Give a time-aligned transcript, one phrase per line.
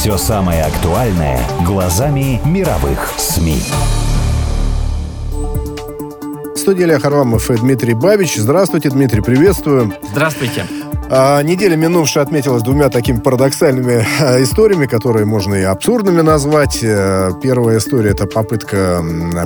[0.00, 3.60] Все самое актуальное глазами мировых СМИ.
[6.54, 8.36] В студии Илья Харламов и Дмитрий Бабич.
[8.36, 9.92] Здравствуйте, Дмитрий, приветствую.
[10.10, 10.64] Здравствуйте.
[11.12, 16.78] А, неделя минувшая отметилась двумя такими парадоксальными а, историями, которые можно и абсурдными назвать.
[16.82, 19.02] Э, Первая история– это попытка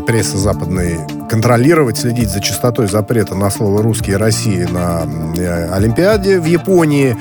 [0.07, 0.99] прессы западной
[1.31, 5.07] контролировать, следить за частотой запрета на слово «русский» и «России» на
[5.39, 7.17] э, Олимпиаде в Японии.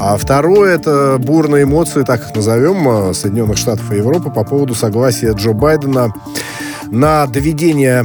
[0.00, 4.74] А второе– это бурные эмоции, так их назовем, э, Соединенных Штатов и Европы по поводу
[4.74, 6.12] согласия Джо Байдена
[6.90, 8.04] на доведение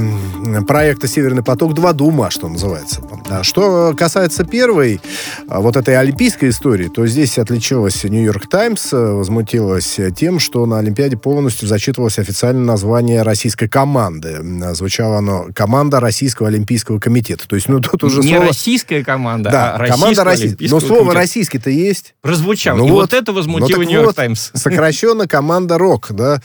[0.67, 3.01] проекта «Северный поток-2» до ума, что называется.
[3.31, 4.99] А Что касается первой,
[5.47, 10.79] а, вот этой олимпийской истории, то здесь отличилась «Нью-Йорк Таймс», э, возмутилась тем, что на
[10.79, 14.29] Олимпиаде полностью зачитывалось официальное название российской команды.
[14.39, 17.47] М, Звучало оно «Команда Российского Олимпийского комитета».
[17.47, 18.47] То есть, ну, тут уже Не слово...
[18.47, 20.47] российская команда, Да, а российского команда российская.
[20.49, 21.19] Олимпийского Но слово комитета.
[21.19, 22.15] «российский»-то есть.
[22.21, 22.77] Прозвучало.
[22.79, 23.13] Ну И вот, вот.
[23.13, 24.49] это возмутило Ну Нью-Йорк вот, Таймс.
[24.55, 26.41] Сокращенно команда РОК, да.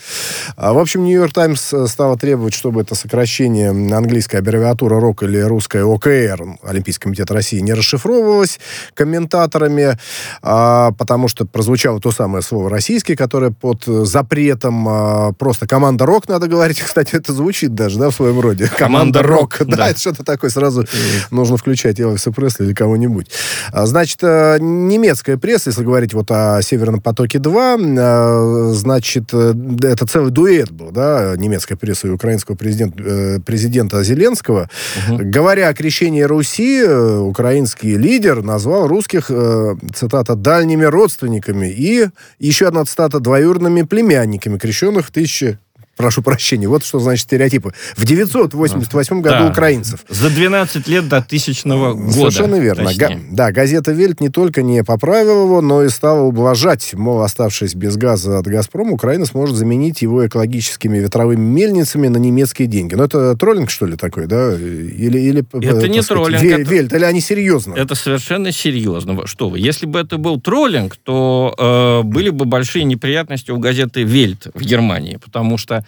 [0.57, 5.39] А, в общем, Нью-Йорк Таймс э, стала требовать, чтобы это сокращение английская аббревиатура РОК или
[5.39, 8.59] русская ОКР, Олимпийский комитет России, не расшифровывалась
[8.95, 9.99] комментаторами,
[10.43, 16.07] а, потому что прозвучало то самое слово «российский», которое под э, запретом а, просто команда
[16.07, 16.81] РОК, надо говорить.
[16.85, 18.71] Кстати, это звучит даже, да, в своем роде.
[18.77, 19.89] Команда «Рок», Да, да.
[19.89, 20.51] это что-то такое.
[20.51, 20.87] Сразу
[21.31, 23.31] нужно включать Элвиса Пресли или кого-нибудь.
[23.73, 30.31] А, Значит, э, немецкая пресса, если говорить вот о «Северном потоке-2», э, значит, это целый
[30.31, 34.69] дуэт был, да, немецкая пресса и украинского президента, президента Зеленского.
[35.09, 42.69] Говоря о крещении Руси, э, украинский лидер назвал русских, э, цитата, «дальними родственниками» и еще
[42.69, 45.59] одна цитата «двоюродными племянниками, крещенных в тысячи
[45.97, 47.73] Прошу прощения, вот что значит стереотипы.
[47.97, 49.51] В 988 году Да.
[49.51, 50.01] украинцев.
[50.09, 52.13] За 12 лет до тысячного года.
[52.13, 52.91] Совершенно верно.
[52.97, 56.95] Га- да, газета «Вельт» не только не поправила его, но и стала ублажать.
[56.95, 62.67] Мол, оставшись без газа от «Газпрома», Украина сможет заменить его экологическими ветровыми мельницами на немецкие
[62.67, 62.95] деньги.
[62.95, 64.55] Ну, это троллинг, что ли, такой, да?
[64.55, 67.75] Или, или Это так не сказать, троллинг, «Ве- это- «Вельт», или они серьезно?
[67.75, 69.27] Это совершенно серьезно.
[69.27, 69.59] Что вы?
[69.61, 74.61] Если бы это был троллинг, то э, были бы большие неприятности у газеты «Вельт» в
[74.61, 75.84] Германии, потому что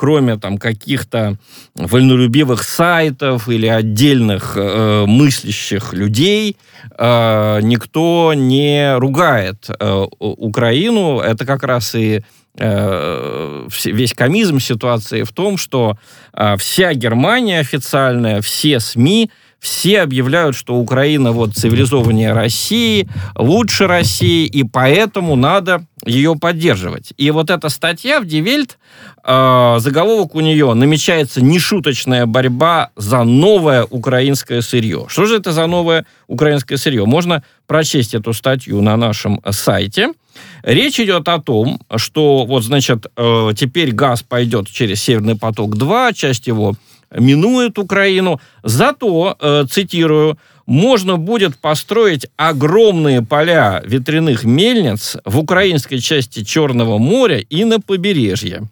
[0.00, 1.36] кроме там каких-то
[1.74, 6.56] вольнолюбивых сайтов или отдельных э, мыслящих людей,
[6.96, 11.20] э, никто не ругает э, Украину.
[11.20, 12.22] Это как раз и
[12.56, 15.98] э, весь комизм ситуации в том, что
[16.32, 24.46] э, вся Германия официальная, все СМИ, все объявляют, что Украина вот цивилизованнее России, лучше России,
[24.46, 27.12] и поэтому надо ее поддерживать.
[27.18, 28.78] И вот эта статья в Die Welt,
[29.22, 35.04] э, заголовок у нее намечается нешуточная борьба за новое украинское сырье.
[35.08, 37.04] Что же это за новое украинское сырье?
[37.04, 40.14] Можно прочесть эту статью на нашем сайте.
[40.62, 46.46] Речь идет о том, что вот, значит, э, теперь газ пойдет через Северный поток-2, часть
[46.46, 46.76] его
[47.14, 48.40] минует Украину.
[48.62, 57.38] Зато, э, цитирую, можно будет построить огромные поля ветряных мельниц в украинской части Черного моря
[57.38, 58.62] и на побережье.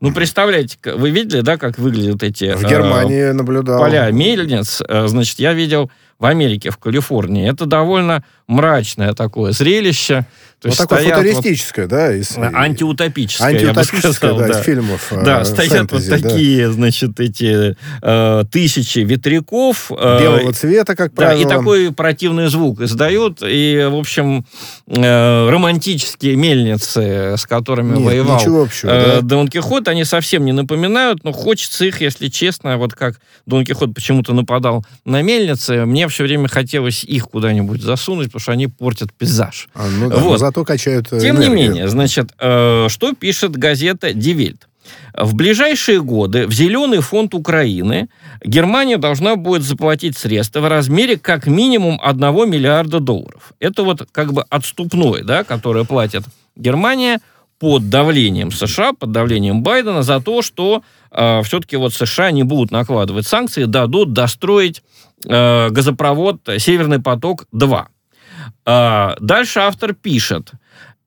[0.00, 3.78] Ну, представляете, вы видели, да, как выглядят эти В э, Германии наблюдал.
[3.78, 4.82] поля мельниц?
[4.86, 7.48] Э, Значит, я видел в Америке, в Калифорнии.
[7.48, 10.26] Это довольно мрачное такое зрелище.
[10.60, 12.14] То Вот такое стоят вот- футуристическое, да?
[12.16, 14.58] из- Антиутопическое, я бы Антиутопическое, сказал, да, да.
[14.60, 15.12] из фильмов.
[15.12, 16.28] э, Да, стоят фэнтези, вот да.
[16.30, 19.90] такие, значит, эти э, тысячи ветряков.
[19.90, 21.40] э, Белого цвета, как да, правило.
[21.42, 23.42] и такой противный звук издают.
[23.46, 24.46] И, в общем,
[24.86, 29.20] э, романтические мельницы, с которыми Нет, воевал ничего общего, э, да.
[29.20, 33.94] Дон Кихот, они совсем не напоминают, но хочется их, если честно, вот как Дон Кихот
[33.94, 39.12] почему-то нападал на мельницы, мне все время хотелось их куда-нибудь засунуть, потому что они портят
[39.12, 39.68] пейзаж.
[39.74, 40.45] А, ну да, но Вот.
[40.46, 41.70] Зато качают э, Тем не энергию.
[41.70, 44.68] менее, значит, э, что пишет газета «Дивельт»?
[45.14, 48.08] В ближайшие годы в Зеленый фонд Украины
[48.44, 53.52] Германия должна будет заплатить средства в размере как минимум 1 миллиарда долларов.
[53.58, 56.22] Это вот как бы отступной, да, которое платит
[56.54, 57.18] Германия
[57.58, 63.26] под давлением США, под давлением Байдена за то, что все-таки вот США не будут накладывать
[63.26, 64.82] санкции, дадут достроить
[65.24, 67.86] э, газопровод «Северный поток-2».
[68.64, 70.52] А, Дальше автор пишет,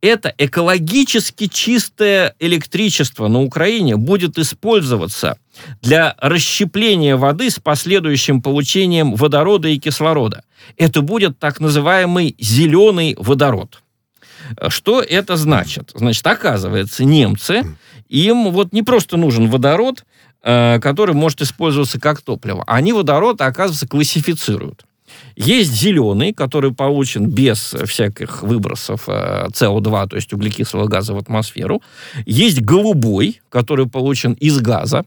[0.02, 5.38] это экологически чистое электричество на Украине будет использоваться
[5.82, 10.44] для расщепления воды с последующим получением водорода и кислорода.
[10.78, 13.82] Это будет так называемый зеленый водород.
[14.70, 15.92] Что это значит?
[15.94, 17.64] Значит, оказывается, немцы,
[18.08, 20.06] им вот не просто нужен водород,
[20.42, 22.64] э, который может использоваться как топливо.
[22.66, 24.86] Они водород, оказывается, классифицируют.
[25.36, 31.82] Есть зеленый, который получен без всяких выбросов СО2, то есть углекислого газа в атмосферу.
[32.26, 35.06] Есть голубой, который получен из газа.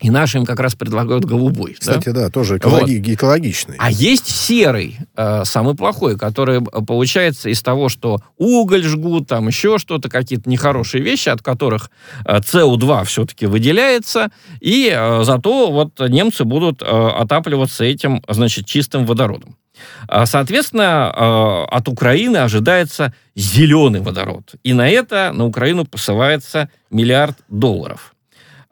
[0.00, 1.76] И наши им как раз предлагают голубой.
[1.78, 3.08] Кстати, да, да тоже экологи- вот.
[3.14, 3.76] экологичный.
[3.78, 9.78] А есть серый, э, самый плохой, который получается из того, что уголь жгут, там еще
[9.78, 11.90] что-то, какие-то нехорошие вещи, от которых
[12.24, 14.30] э, СО2 все-таки выделяется,
[14.60, 19.56] и э, зато вот немцы будут э, отапливаться этим, значит, чистым водородом.
[20.24, 24.54] Соответственно, э, от Украины ожидается зеленый водород.
[24.62, 28.13] И на это на Украину посылается миллиард долларов.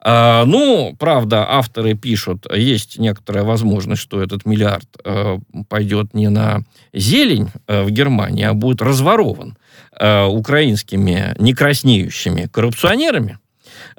[0.04, 5.38] А, ну, правда, авторы пишут, есть некоторая возможность, что этот миллиард э,
[5.69, 9.56] пойдет не на зелень э, в Германии, а будет разворован
[9.99, 13.38] э, украинскими некраснеющими коррупционерами.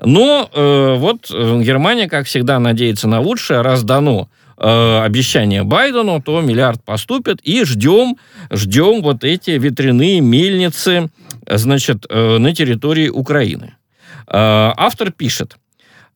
[0.01, 7.39] Но вот Германия, как всегда, надеется на лучшее, раз дано обещание Байдену, то миллиард поступит,
[7.44, 8.17] и ждем,
[8.49, 11.09] ждем вот эти ветряные мельницы,
[11.47, 13.75] значит, на территории Украины.
[14.27, 15.57] Автор пишет,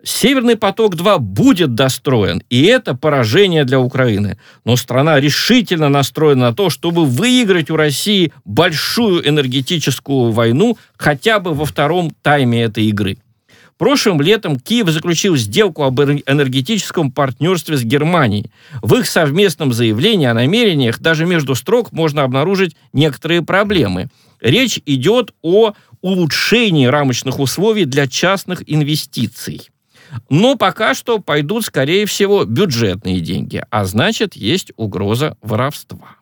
[0.07, 4.38] Северный поток-2 будет достроен, и это поражение для Украины.
[4.63, 11.54] Но страна решительно настроена на то, чтобы выиграть у России большую энергетическую войну хотя бы
[11.54, 13.18] во втором тайме этой игры.
[13.77, 18.50] Прошлым летом Киев заключил сделку об энергетическом партнерстве с Германией.
[18.81, 24.07] В их совместном заявлении о намерениях даже между строк можно обнаружить некоторые проблемы.
[24.39, 29.68] Речь идет о улучшении рамочных условий для частных инвестиций.
[30.30, 36.18] Но пока что пойдут, скорее всего, бюджетные деньги, а значит, есть угроза воровства.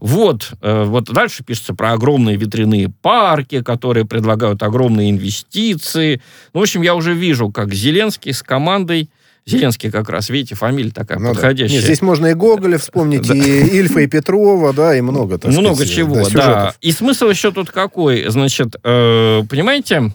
[0.00, 6.20] Вот, э, вот дальше пишется про огромные ветряные парки, которые предлагают огромные инвестиции.
[6.52, 9.08] Ну, в общем, я уже вижу, как Зеленский с командой
[9.48, 11.76] Зеленский как раз, видите, фамилия такая ну, подходящая.
[11.76, 15.38] Нет, здесь можно и Гоголя вспомнить, и Ильфа, и Петрова, да, и много.
[15.38, 16.74] Так много сказать, чего, да, да.
[16.80, 18.28] И смысл еще тут какой?
[18.28, 20.12] Значит, э, понимаете,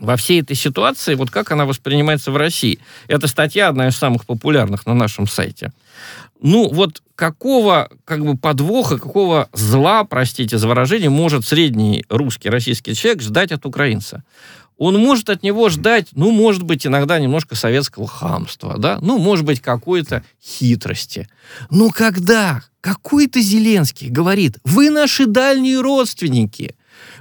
[0.00, 2.80] во всей этой ситуации, вот как она воспринимается в России.
[3.06, 5.72] Эта статья одна из самых популярных на нашем сайте.
[6.42, 12.94] Ну, вот какого как бы подвоха, какого зла, простите за выражение, может средний русский, российский
[12.94, 14.24] человек ждать от украинца?
[14.78, 19.44] Он может от него ждать, ну, может быть, иногда немножко советского хамства, да, ну, может
[19.44, 21.28] быть, какой-то хитрости.
[21.68, 26.74] Но когда какой-то Зеленский говорит, вы наши дальние родственники,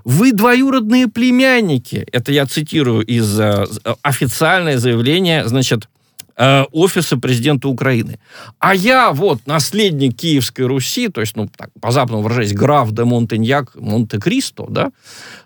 [0.04, 2.08] вы двоюродные племянники.
[2.12, 3.66] Это я цитирую из э,
[4.02, 5.88] официальное заявление, значит,
[6.38, 8.20] э, офиса президента Украины.
[8.60, 13.76] А я вот наследник Киевской Руси, то есть, ну, так, по-западному выражаясь, граф де Монтеньяк,
[13.76, 14.92] Монте-Кристо, да,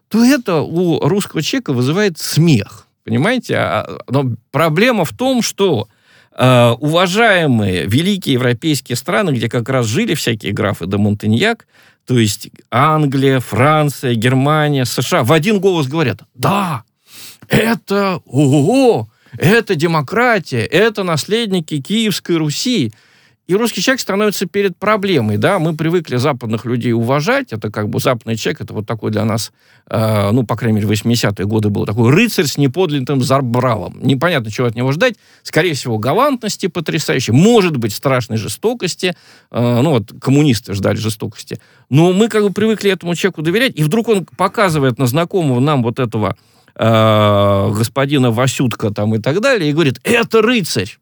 [0.09, 2.88] то это у русского человека вызывает смех.
[3.03, 3.57] Понимаете?
[3.57, 5.88] А, но проблема в том, что
[6.31, 11.65] э, уважаемые великие европейские страны, где как раз жили всякие графы де Монтеньяк,
[12.05, 16.83] то есть Англия, Франция, Германия, США в один голос говорят, да,
[17.47, 19.07] это, ого,
[19.38, 22.93] это демократия, это наследники Киевской Руси.
[23.45, 28.00] И русский человек становится перед проблемой, да, мы привыкли западных людей уважать, это как бы
[28.00, 29.51] западный человек, это вот такой для нас,
[29.89, 34.00] э, ну, по крайней мере, 80-е годы был такой рыцарь с неподлинным зарбралом.
[34.01, 39.13] Непонятно, чего от него ждать, скорее всего, галантности потрясающей, может быть, страшной жестокости,
[39.51, 41.59] э, ну, вот коммунисты ждали жестокости,
[41.89, 45.83] но мы как бы привыкли этому человеку доверять, и вдруг он показывает на знакомого нам
[45.83, 46.38] вот этого
[46.75, 50.97] э, господина Васютка там и так далее, и говорит, это рыцарь.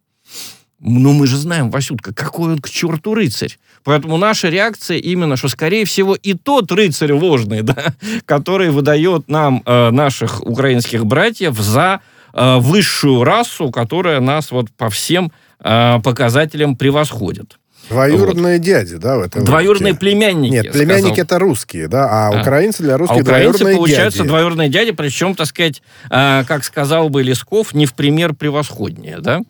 [0.84, 3.58] Ну, мы же знаем, Васютка, какой он к черту рыцарь.
[3.84, 7.94] Поэтому наша реакция именно, что, скорее всего, и тот рыцарь ложный, да,
[8.26, 12.02] который выдает нам э, наших украинских братьев за
[12.34, 17.60] э, высшую расу, которая нас вот по всем э, показателям превосходит.
[17.92, 18.66] Двоюродные вот.
[18.66, 20.52] дяди, да, в этом Двоюродные племянники.
[20.52, 24.28] Нет, племянники это русские, да, а, а украинцы для русских а украинцы, двоюродные получаются дяди.
[24.30, 29.42] двоюродные дяди, причем, так сказать, э, как сказал бы Лесков, не в пример превосходнее, да.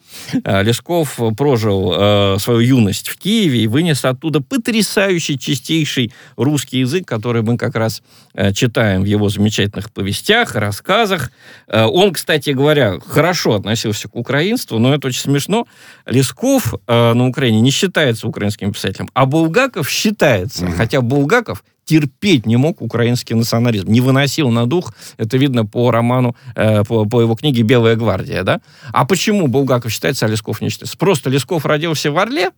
[0.43, 7.07] Э, Лесков прожил э, свою юность в Киеве и вынес оттуда потрясающий, чистейший русский язык,
[7.07, 8.01] который мы как раз
[8.33, 11.31] э, читаем в его замечательных повестях, рассказах.
[11.67, 15.67] Э, он, кстати говоря, хорошо относился к украинству, но это очень смешно.
[16.05, 19.09] Лесков э, на Украине не считается украинским писателем.
[19.13, 20.77] А Булгаков считается, mm-hmm.
[20.77, 26.35] хотя Булгаков терпеть не мог украинский национализм, не выносил на дух, это видно по роману,
[26.55, 28.61] э, по, по его книге «Белая гвардия», да?
[28.93, 30.97] А почему Булгаков считается, а Лесков не считается?
[30.97, 32.51] Просто Лесков родился в Орле,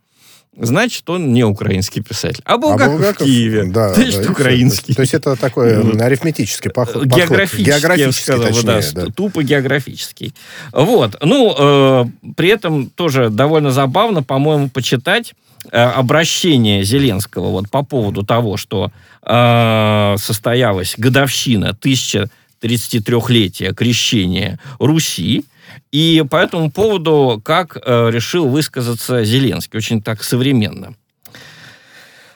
[0.58, 2.42] значит, он не украинский писатель.
[2.46, 4.94] А Булгаков, А Булгаков, в Киеве, да, значит, да, украинский.
[4.94, 7.04] То есть это такой м, арифметический поход.
[7.04, 7.18] подход.
[7.18, 9.06] Географический, я бы Географический, сказал, да, точнее, да.
[9.08, 10.34] ст- тупо географический.
[10.72, 11.18] Вот.
[11.22, 18.24] Ну, э, при этом тоже довольно забавно, по-моему, почитать э, обращение Зеленского вот по поводу
[18.24, 18.92] того, что
[19.22, 25.46] э, состоялась годовщина 1033-летия крещения Руси,
[25.92, 30.96] и по этому поводу как э, решил высказаться Зеленский, очень так современно.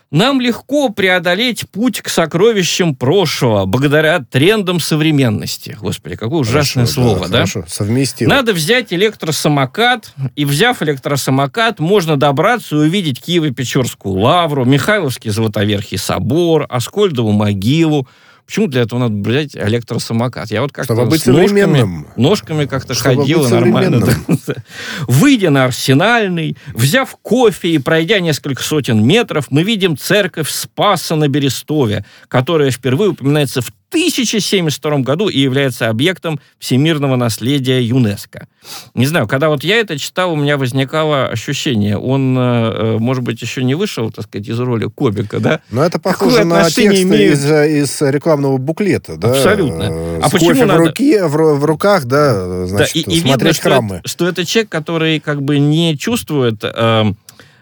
[0.09, 5.77] Нам легко преодолеть путь к сокровищам прошлого благодаря трендам современности.
[5.81, 7.37] Господи, какое ужасное Хорошо, слово, да?
[7.39, 8.29] Хорошо, совместимо.
[8.29, 16.65] Надо взять электросамокат, и взяв электросамокат, можно добраться и увидеть Киево-Печорскую лавру, Михайловский Золотоверхий собор,
[16.69, 18.07] Аскольдову могилу.
[18.47, 20.49] Почему для этого надо взять электросамокат?
[20.51, 22.07] Я вот как-то Чтобы быть с ножками, современным.
[22.15, 23.99] ножками как-то Чтобы быть нормально.
[23.99, 24.37] современным.
[25.07, 31.27] Выйдя на Арсенальный, взяв кофе и пройдя несколько сотен метров, мы видим церковь Спаса на
[31.27, 38.47] Берестове, которая впервые упоминается в 1072 году и является объектом всемирного наследия ЮНЕСКо.
[38.93, 43.41] Не знаю, когда вот я это читал, у меня возникало ощущение, он, э, может быть,
[43.41, 45.61] еще не вышел, так сказать, из роли Кобика, да?
[45.71, 47.33] Но это Какое похоже на отношение тексты имеют?
[47.35, 49.29] из, э, из рекламного буклета, да?
[49.31, 49.83] Абсолютно.
[49.83, 53.03] Э, А с почему кофе надо- в, руке, в, в руках, да, значит, да, и,
[53.03, 53.95] и видно, смотреть что храмы.
[53.97, 57.13] это, что это человек, который как бы не чувствует э, э,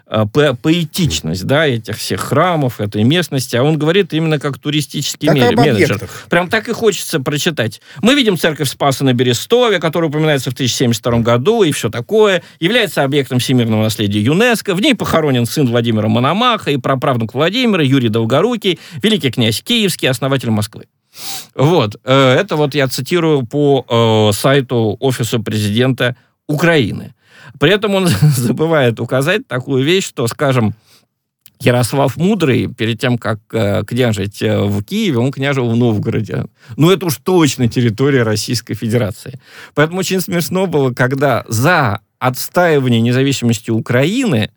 [0.08, 5.36] по- поэтичность, да, этих всех храмов, этой местности, а он говорит именно как туристический Как
[5.36, 5.92] менеджер.
[5.94, 6.26] объектах.
[6.30, 7.80] Прям так и хочется прочитать.
[8.02, 12.42] Мы видим церковь Спаса на Берестове, которая упоминается в 1072 году, и все такое.
[12.60, 14.74] Является объектом всемирного наследия ЮНЕСКо.
[14.76, 20.50] В ней похоронен сын Владимира Мономаха и праправнук Владимира, Юрий Долгорукий, великий князь Киевский, основатель
[20.50, 20.84] Москвы.
[21.54, 21.96] Вот.
[22.04, 23.84] э, Это вот я цитирую по
[24.30, 26.14] э, сайту Офиса президента
[26.46, 27.14] Украины.
[27.58, 30.74] При этом он забывает указать такую вещь, что, скажем,
[31.60, 36.44] Ярослав Мудрый, перед тем, как э, княжить э, в Киеве, он княжил в Новгороде.
[36.76, 39.40] Ну, это уж точно территория Российской Федерации.
[39.74, 44.50] Поэтому очень смешно было, когда за отстаивание независимости Украины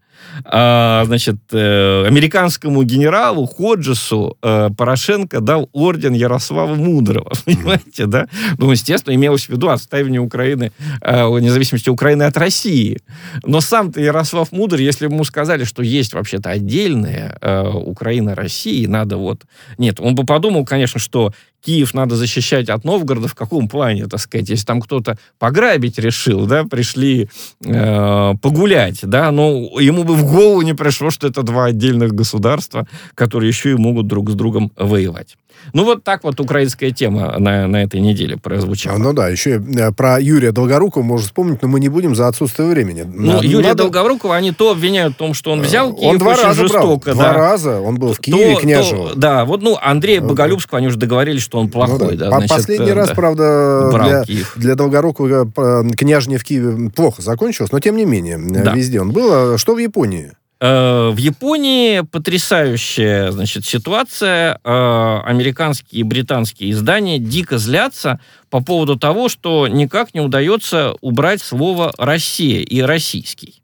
[0.46, 8.28] а, значит, э, американскому генералу Ходжесу э, Порошенко дал орден Ярослава Мудрого, понимаете, да?
[8.58, 10.72] Ну, естественно, имелось в виду отстаивание Украины,
[11.02, 13.00] э, независимости Украины от России.
[13.44, 18.86] Но сам-то Ярослав Мудрый, если бы ему сказали, что есть вообще-то отдельная э, Украина России,
[18.86, 19.44] надо вот...
[19.78, 21.34] Нет, он бы подумал, конечно, что
[21.66, 26.46] Киев надо защищать от Новгорода в каком плане, так сказать, если там кто-то пограбить решил,
[26.46, 27.30] да, пришли
[27.66, 32.88] э, погулять, да, но ему бы в голову не пришло, что это два отдельных государства,
[33.16, 35.38] которые еще и могут друг с другом воевать.
[35.74, 38.98] Ну, вот так вот украинская тема на, на этой неделе прозвучала.
[38.98, 42.70] Ну да, еще э, про Юрия Долгорукова можно вспомнить, но мы не будем за отсутствие
[42.70, 43.04] времени.
[43.06, 46.18] Ну, На- Юрия надо- Долгорукова они то обвиняют в том, что он взял Киев Он
[46.18, 46.70] два очень раза брал.
[46.84, 47.13] жестоко.
[47.13, 47.34] Два да.
[47.34, 49.10] раза он был в То- Киеве, то- княжил.
[49.18, 52.25] да, вот, ну, Андрея Боголюбского, они уже договорились, что он Ну плохой, да.
[52.25, 52.32] да.
[52.32, 53.15] По- значит, Последний э, раз, да.
[53.15, 54.53] правда, Брал для, Киев.
[54.56, 58.74] для Долгорукова э, княжня в Киеве плохо закончилось, но тем не менее, э, Да.
[58.74, 59.53] везде он был.
[59.53, 60.32] А Что в Японии?
[60.62, 64.60] В Японии потрясающая, значит, ситуация.
[64.63, 71.94] Американские и британские издания дико злятся по поводу того, что никак не удается убрать слово
[71.98, 73.63] «Россия» и «российский».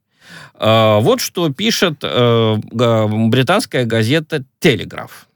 [0.58, 5.27] Вот что пишет британская газета «Телеграф».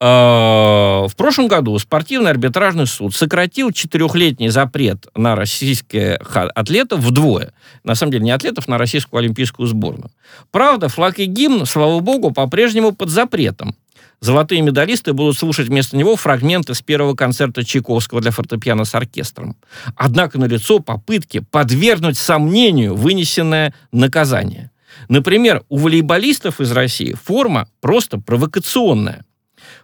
[0.00, 6.18] Э, В прошлом году спортивный арбитражный суд сократил четырехлетний запрет на российских
[6.54, 7.52] атлетов вдвое.
[7.84, 10.10] На самом деле не атлетов, на российскую олимпийскую сборную.
[10.50, 13.74] Правда, флаг и гимн, слава богу, по-прежнему под запретом.
[14.20, 19.56] Золотые медалисты будут слушать вместо него фрагменты с первого концерта Чайковского для фортепиано с оркестром.
[19.96, 24.70] Однако налицо попытки подвергнуть сомнению вынесенное наказание.
[25.08, 29.24] Например, у волейболистов из России форма просто провокационная.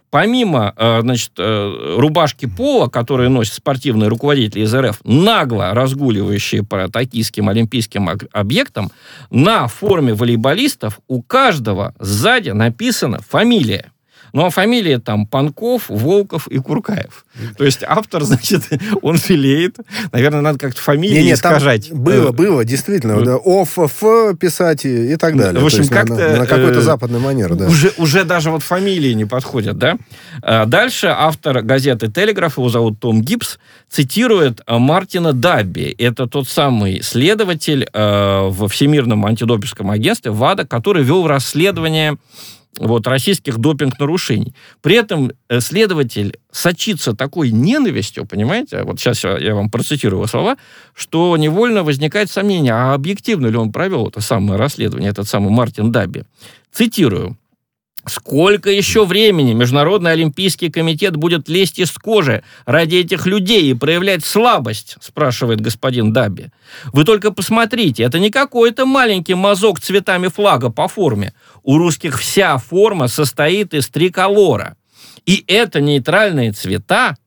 [0.09, 6.87] Помимо, э, значит, э, рубашки пола, которые носят спортивные руководители из РФ, нагло разгуливающие по
[6.89, 8.91] токийским олимпийским об- объектам,
[9.31, 13.91] на форме волейболистов у каждого сзади написана фамилия.
[14.33, 17.25] Ну, а фамилии там Панков, Волков и Куркаев.
[17.57, 18.63] То есть автор, значит,
[19.01, 19.77] он филеет.
[20.11, 21.91] Наверное, надо как-то фамилии Не-не, там искажать.
[21.91, 23.21] было, Э, было, действительно.
[23.23, 25.61] да, ОФ, Ф писать и, и так далее.
[25.61, 27.67] В общем, как-то, на, на какой-то э, западный манер, да.
[27.67, 29.97] Уже, уже даже вот фамилии не подходят, да?
[30.41, 33.57] А Дальше автор газеты «Телеграф», его зовут Том Гибс,
[33.89, 35.95] цитирует Мартина Дабби.
[35.97, 42.17] Это тот самый следователь э, во Всемирном антидопинговом агентстве ВАДА, который вел расследование
[42.77, 44.53] вот, российских допинг-нарушений.
[44.81, 50.57] При этом э, следователь сочится такой ненавистью, понимаете, вот сейчас я вам процитирую его слова,
[50.93, 55.91] что невольно возникает сомнение, а объективно ли он провел это самое расследование, этот самый Мартин
[55.91, 56.23] Даби.
[56.71, 57.37] Цитирую.
[58.07, 64.23] Сколько еще времени Международный Олимпийский комитет будет лезть из кожи ради этих людей и проявлять
[64.23, 66.51] слабость, спрашивает господин Даби.
[66.93, 71.33] Вы только посмотрите, это не какой-то маленький мазок цветами флага по форме.
[71.63, 74.77] У русских вся форма состоит из триколора.
[75.25, 77.17] И это нейтральные цвета,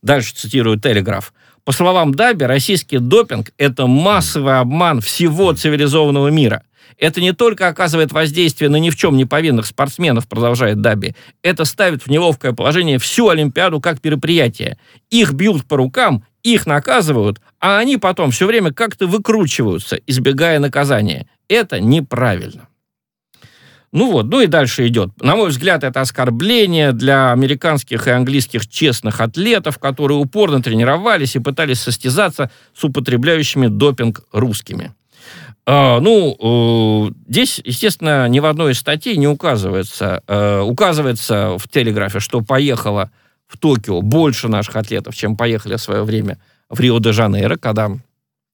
[0.00, 6.62] дальше цитирую Телеграф, по словам Даби, российский допинг– это массовый обман всего цивилизованного мира–
[6.98, 11.64] это не только оказывает воздействие на ни в чем не повинных спортсменов, продолжает Даби, это
[11.64, 14.78] ставит в неловкое положение всю Олимпиаду как мероприятие.
[15.10, 21.28] Их бьют по рукам, их наказывают, а они потом все время как-то выкручиваются, избегая наказания.
[21.48, 22.68] Это неправильно.
[23.92, 25.10] Ну вот, ну и дальше идет.
[25.22, 31.38] На мой взгляд, это оскорбление для американских и английских честных атлетов, которые упорно тренировались и
[31.38, 34.94] пытались состязаться с употребляющими допинг русскими.
[35.68, 41.68] А, ну, э, здесь, естественно, ни в одной из статей не указывается, э, указывается в
[41.68, 43.10] телеграфе, что поехало
[43.48, 46.38] в Токио больше наших атлетов, чем поехали в свое время
[46.70, 47.90] в Рио-де-Жанейро, когда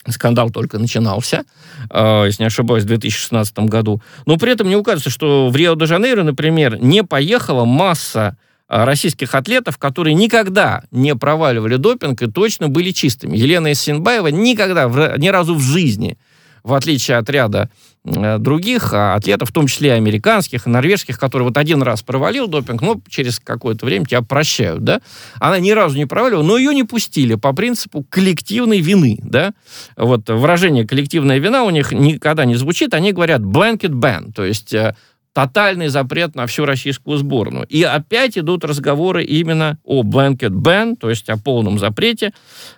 [0.08, 1.44] скандал только начинался,
[1.90, 4.00] э, если не ошибаюсь, в 2016 году.
[4.24, 8.38] Но при этом не указывается, что в Рио-де-Жанейро, например, не поехала масса
[8.68, 13.36] российских атлетов, которые никогда не проваливали допинг и точно были чистыми.
[13.36, 14.86] Елена Исенбаева никогда,
[15.18, 16.16] ни разу в жизни
[16.62, 17.70] в отличие от ряда
[18.04, 22.02] э, других а, атлетов, в том числе и американских, и норвежских, которые вот один раз
[22.02, 25.00] провалил допинг, но через какое-то время тебя прощают, да.
[25.40, 29.52] Она ни разу не провалила, но ее не пустили по принципу коллективной вины, да.
[29.96, 34.72] Вот выражение «коллективная вина» у них никогда не звучит, они говорят «blanket ban», то есть
[34.74, 34.94] э,
[35.32, 37.66] тотальный запрет на всю российскую сборную.
[37.66, 42.32] И опять идут разговоры именно о blanket ban, то есть о полном запрете.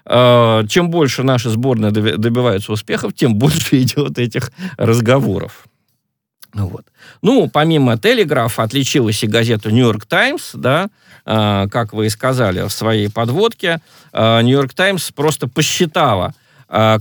[0.04, 5.67] Э, чем больше наши сборные добиваются успехов, тем больше идет этих разговоров.
[6.52, 6.86] Вот.
[7.21, 10.88] Ну, помимо Телеграфа отличилась и газета Нью-Йорк Таймс, да,
[11.26, 13.80] э, как вы и сказали в своей подводке.
[14.12, 16.34] Э, Нью-Йорк Таймс просто посчитала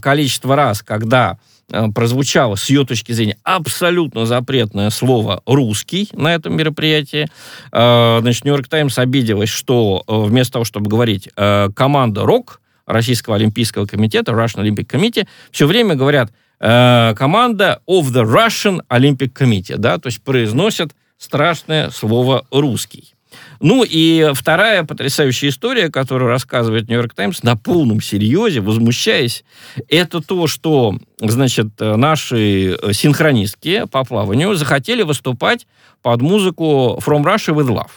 [0.02, 1.53] количество раз, когда Э,
[1.96, 7.28] прозвучало с ее точки зрения абсолютно запретное слово «русский» на этом мероприятии.
[7.72, 11.30] Э, значит, «Нью-Йорк Таймс» обиделась, что э, вместо того, чтобы говорить
[11.76, 18.82] «команда РОК», Российского Олимпийского комитета, Russian Olympic Committee, все время говорят команда of the Russian
[18.90, 23.13] Olympic Committee, да, то есть произносят страшное слово «русский».
[23.60, 29.44] Ну и вторая потрясающая история, которую рассказывает Нью-Йорк Таймс на полном серьезе, возмущаясь,
[29.88, 35.68] это то, что, значит, наши синхронистки по плаванию захотели выступать
[36.02, 37.92] под музыку From Russia with Love.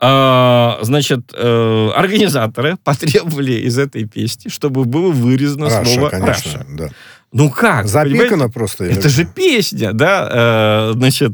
[0.00, 6.66] А, значит, э, организаторы потребовали из этой песни, чтобы было вырезано Russia, слово конечно, «Russia».
[6.68, 6.88] Да.
[7.34, 7.88] Ну как?
[7.88, 8.84] Запикано просто.
[8.84, 10.90] Это же песня, да?
[10.90, 11.32] Э, значит,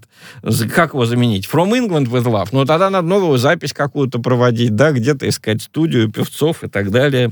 [0.75, 1.47] как его заменить?
[1.47, 2.49] From England with Love.
[2.53, 7.31] Ну, тогда надо новую запись какую-то проводить, да, где-то искать студию певцов и так далее.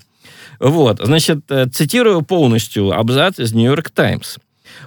[0.61, 4.37] Вот, значит, э, цитирую полностью абзац из Нью-Йорк Таймс.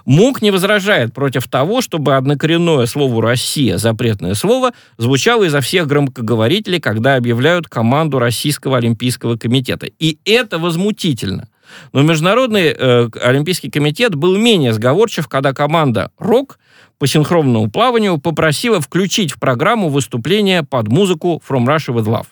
[0.06, 6.80] МУК не возражает против того, чтобы однокоренное слово «Россия», запретное слово, звучало изо всех громкоговорителей,
[6.80, 9.88] когда объявляют команду Российского Олимпийского комитета.
[9.88, 11.48] И это возмутительно.
[11.94, 16.60] Но Международный э, Олимпийский комитет был менее сговорчив, когда команда «Рок»
[16.98, 22.28] по синхронному плаванию попросила включить в программу выступление под музыку «From Russia with Love».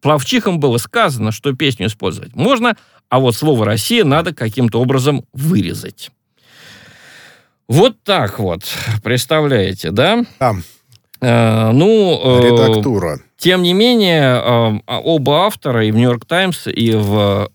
[0.00, 2.76] Плавчихам было сказано, что песню использовать можно,
[3.08, 6.10] а вот слово «Россия» надо каким-то образом вырезать.
[7.68, 8.64] Вот так вот,
[9.02, 10.24] представляете, да?
[10.38, 10.62] Там.
[11.24, 13.20] Э, ну, э, Редактура.
[13.38, 17.48] Тем не менее, э, оба автора, и в «Нью-Йорк Таймс», и в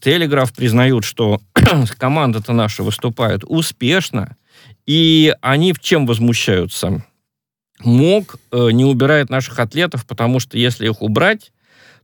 [0.00, 1.40] «Телеграф» признают, что
[1.98, 4.36] команда-то наша выступает успешно,
[4.86, 7.02] и они в чем возмущаются?
[7.80, 11.52] МОК не убирает наших атлетов, потому что если их убрать,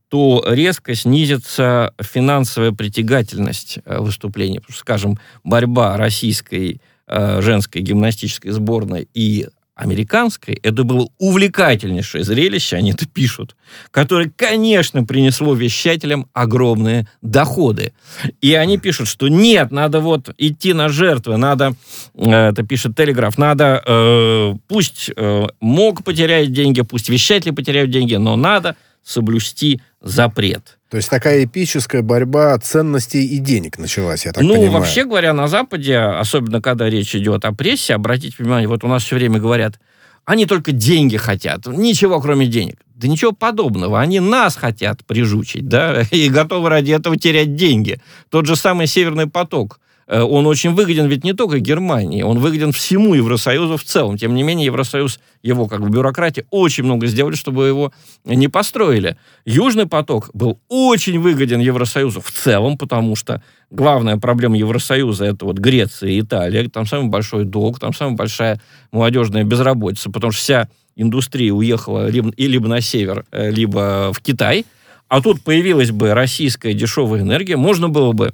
[0.08, 4.58] то резко снизится финансовая притягательность выступлений.
[4.58, 9.46] Потому что, скажем, борьба российской женской гимнастической сборной и
[9.80, 13.56] американской, это было увлекательнейшее зрелище, они это пишут,
[13.90, 17.92] которое, конечно, принесло вещателям огромные доходы.
[18.40, 21.72] И они пишут, что нет, надо вот идти на жертвы, надо,
[22.14, 28.16] э, это пишет Телеграф, надо, э, пусть э, МОК потеряет деньги, пусть вещатели потеряют деньги,
[28.16, 30.78] но надо соблюсти запрет.
[30.88, 34.72] То есть такая эпическая борьба ценностей и денег началась, я так ну, понимаю.
[34.72, 38.88] Ну, вообще говоря, на Западе, особенно когда речь идет о прессе, обратите внимание, вот у
[38.88, 39.78] нас все время говорят,
[40.24, 42.76] они только деньги хотят, ничего кроме денег.
[42.94, 44.00] Да ничего подобного.
[44.00, 48.00] Они нас хотят прижучить, да, и готовы ради этого терять деньги.
[48.28, 49.80] Тот же самый Северный поток–
[50.10, 54.18] он очень выгоден ведь не только Германии, он выгоден всему Евросоюзу в целом.
[54.18, 57.92] Тем не менее, Евросоюз, его как бы бюрократия, очень много сделали, чтобы его
[58.24, 59.16] не построили.
[59.44, 65.58] Южный поток был очень выгоден Евросоюзу в целом, потому что главная проблема Евросоюза это вот
[65.58, 70.68] Греция и Италия, там самый большой долг, там самая большая молодежная безработица, потому что вся
[70.96, 74.66] индустрия уехала либо, либо на север, э, либо в Китай–
[75.10, 78.32] а тут появилась бы российская дешевая энергия, можно было бы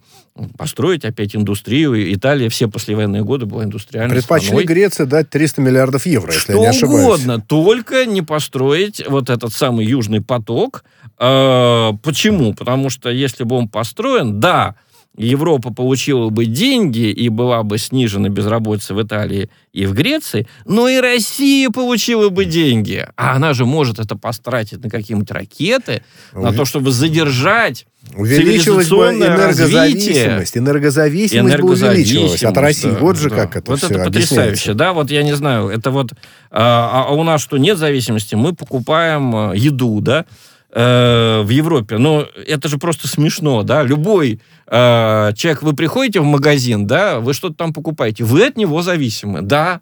[0.59, 2.13] построить опять индустрию.
[2.13, 4.65] Италия все послевоенные годы была индустриальной Предпочли страной.
[4.65, 7.03] Греции дать 300 миллиардов евро, если Что я не ошибаюсь.
[7.03, 10.85] угодно, только не построить вот этот самый южный поток.
[11.19, 12.53] Э, почему?
[12.53, 14.75] Потому что если бы он построен, да,
[15.17, 20.89] Европа получила бы деньги и была бы снижена безработица в Италии и в Греции, но
[20.89, 23.07] и Россия получила бы деньги.
[23.17, 26.03] А она же может это потратить на какие-нибудь ракеты,
[26.33, 29.75] на то, чтобы задержать Увеличилась бы энергозависимость.
[29.75, 30.63] развитие.
[30.63, 32.91] Энергозависимость, бы увеличилась от России.
[32.91, 33.37] да, вот же да.
[33.37, 36.13] как это Вот все это потрясающе, да, вот я не знаю, это вот,
[36.51, 40.25] а, а у нас что, нет зависимости, мы покупаем э, еду, да,
[40.73, 46.25] э, в Европе, но это же просто смешно, да, любой э, человек, вы приходите в
[46.25, 49.81] магазин, да, вы что-то там покупаете, вы от него зависимы, да,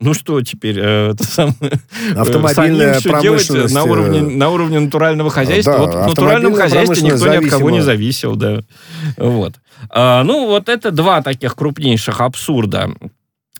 [0.00, 4.80] ну что теперь, э, это самое, э, Автомобильная всё делать на э, уровне, на уровне
[4.80, 5.72] натурального хозяйства.
[5.72, 8.60] да, вот в натуральном хозяйстве никто ни от кого не зависел, да.
[9.16, 9.54] Вот.
[9.90, 12.90] А, ну, вот это два таких крупнейших абсурда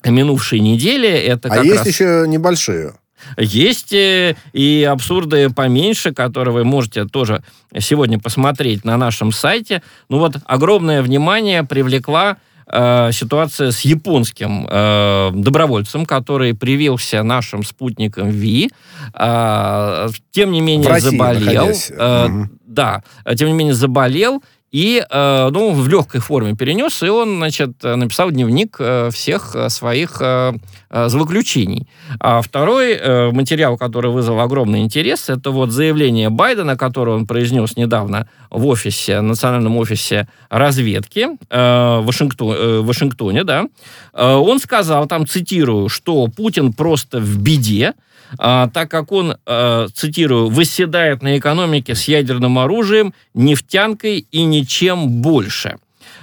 [0.05, 1.09] минувшей недели.
[1.09, 1.87] Это А есть раз...
[1.87, 2.95] еще небольшие.
[3.39, 7.43] Есть э, и абсурды поменьше, которые вы можете тоже
[7.79, 9.83] сегодня посмотреть на нашем сайте.
[10.09, 18.31] Ну вот огромное внимание привлекла э, ситуация с японским э, добровольцем, который привился нашим спутником
[18.31, 18.71] ВИ,
[19.15, 21.69] э, тем не менее заболел.
[21.91, 22.51] Э, Мгм.
[22.67, 23.03] Да,
[23.37, 24.43] тем не менее заболел
[24.75, 30.17] и, э, ну, в легкой форме перенес, и он, значит, написал дневник э, всех своих
[30.21, 30.53] э,
[30.91, 31.87] злоключений.
[32.19, 38.29] А второй материал, который вызвал огромный интерес, это вот заявление Байдена, которое он произнес недавно
[38.51, 43.67] в офисе, национальном офисе разведки в, Вашингтон, в Вашингтоне, да.
[44.13, 47.95] Он сказал, там цитирую, что Путин просто в беде,
[48.39, 55.23] а, так как он, э, цитирую, «восседает на экономике с ядерным оружием, нефтянкой и ничем
[55.23, 55.79] больше».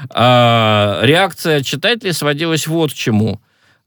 [0.10, 3.40] А, реакция читателей сводилась вот к чему.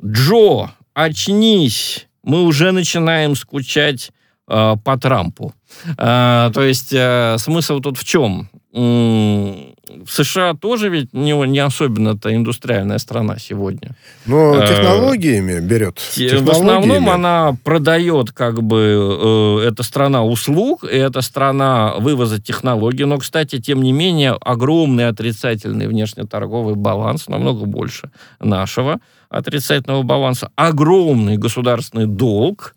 [0.04, 4.10] «Джо, очнись, мы уже начинаем скучать
[4.48, 5.54] э, по Трампу».
[5.98, 8.48] А, то есть э, смысл тут в чем?
[8.74, 13.90] В США тоже ведь не, не особенно-то индустриальная страна сегодня.
[14.26, 16.00] Но Э, технологиями берет.
[16.14, 17.14] Те- В основном Технологиями.
[17.14, 23.04] она продает, как бы, э, это страна услуг, и это страна вывоза технологий.
[23.04, 28.10] Но, кстати, тем не менее, огромный отрицательный внешнеторговый баланс, намного больше
[28.40, 32.74] нашего отрицательного баланса, огромный государственный долг,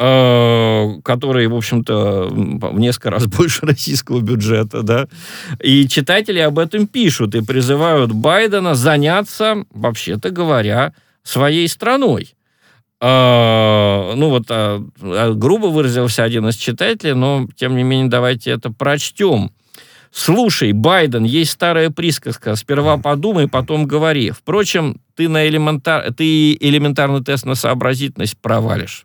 [0.00, 5.06] который, в общем-то, в несколько раз больше российского бюджета, да.
[5.62, 12.34] И читатели об этом пишут и призывают Байдена заняться, вообще-то говоря, своей страной.
[13.02, 14.82] А, ну вот, а,
[15.34, 19.50] грубо выразился один из читателей, но, тем не менее, давайте это прочтем.
[20.10, 22.56] Слушай, Байден, есть старая присказка.
[22.56, 24.30] Сперва подумай, потом говори.
[24.30, 26.12] Впрочем, ты, на элементар...
[26.14, 29.04] ты элементарный тест на сообразительность провалишь.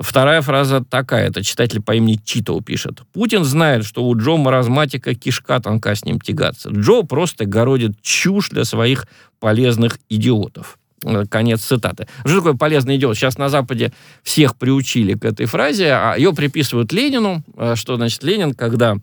[0.00, 3.02] Вторая фраза такая, это читатель по имени Читоу пишет.
[3.12, 6.70] Путин знает, что у Джо маразматика кишка тонка с ним тягаться.
[6.70, 9.06] Джо просто городит чушь для своих
[9.40, 10.78] полезных идиотов.
[11.04, 12.08] Э, Конец цитаты.
[12.24, 13.14] Что такое полезный идиот?
[13.14, 17.42] Сейчас на Западе всех приучили к этой фразе, а ее приписывают Ленину.
[17.58, 18.96] Э, Что значит Ленин, когда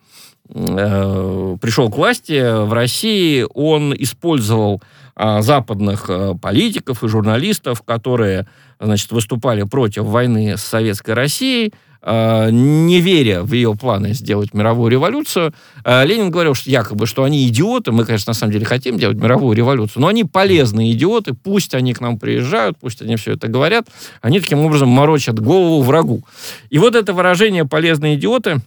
[0.50, 4.82] э, пришел к власти в России, он использовал
[5.20, 8.48] а, западных э, политиков и журналистов, которые,
[8.80, 14.92] значит, выступали против войны с Советской Россией, э, не веря в ее планы сделать мировую
[14.92, 15.54] революцию.
[15.84, 19.18] Э, Ленин говорил, что якобы, что они идиоты, мы, конечно, на самом деле хотим делать
[19.18, 23.48] мировую революцию, но они полезные идиоты, пусть они к нам приезжают, пусть они все это
[23.48, 23.88] говорят,
[24.22, 26.24] они таким образом морочат голову врагу.
[26.70, 28.62] И вот это выражение «полезные идиоты»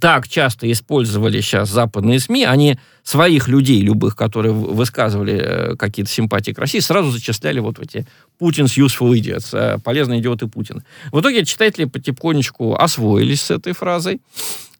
[0.00, 6.50] так часто использовали сейчас западные СМИ, они своих людей, любых, которые высказывали э, какие-то симпатии
[6.50, 8.06] к России, сразу зачисляли вот в эти
[8.40, 10.82] Путин's useful idiots, э, полезные идиоты Путина.
[11.12, 14.20] В итоге читатели потихонечку освоились с этой фразой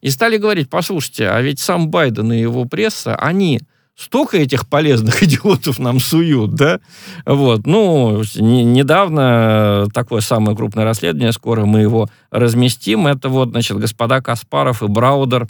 [0.01, 3.61] и стали говорить, послушайте, а ведь сам Байден и его пресса, они
[3.99, 6.79] столько этих полезных идиотов нам суют, да?
[7.25, 13.77] Вот, ну, не, недавно такое самое крупное расследование, скоро мы его разместим, это вот, значит,
[13.77, 15.47] господа Каспаров и Браудер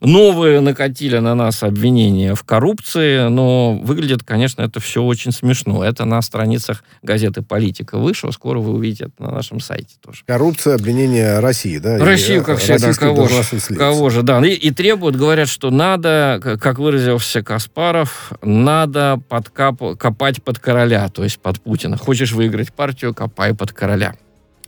[0.00, 5.84] новые накатили на нас обвинения в коррупции, но выглядит, конечно, это все очень смешно.
[5.84, 10.22] Это на страницах газеты «Политика» вышло, скоро вы увидите это на нашем сайте тоже.
[10.26, 11.98] Коррупция, обвинение России, да?
[11.98, 13.42] Россию, как всегда, кого же,
[13.76, 14.44] кого же, да.
[14.44, 21.24] И, и требуют, говорят, что надо, как выразился Каспаров, надо подкап, копать под короля, то
[21.24, 21.96] есть под Путина.
[21.96, 24.14] Хочешь выиграть партию, копай под короля.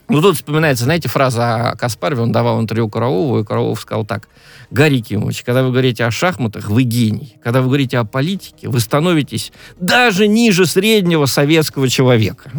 [0.09, 4.29] Ну, тут вспоминается, знаете, фраза о Каспарове, он давал интервью Коровову, и Коровов сказал так.
[4.71, 7.37] Гарри Кимович, когда вы говорите о шахматах, вы гений.
[7.43, 12.51] Когда вы говорите о политике, вы становитесь даже ниже среднего советского человека.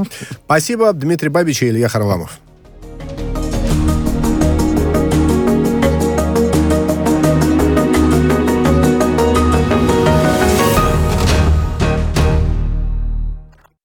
[0.46, 2.40] Спасибо, Дмитрий Бабич и Илья Харламов.